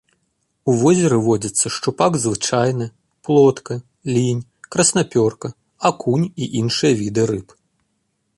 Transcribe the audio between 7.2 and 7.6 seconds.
рыб.